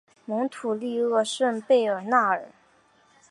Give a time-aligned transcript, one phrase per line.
[0.25, 2.49] 蒙图利厄圣贝尔纳尔。